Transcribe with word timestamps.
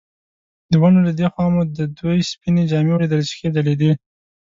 د 0.71 0.73
ونو 0.81 0.99
له 1.07 1.11
دې 1.19 1.27
خوا 1.33 1.45
مو 1.53 1.61
د 1.77 1.79
دوی 1.99 2.17
سپینې 2.31 2.63
جامې 2.71 2.91
ولیدلې 2.93 3.25
چې 3.29 3.33
ښې 3.39 3.49
ځلېدې. 3.55 3.91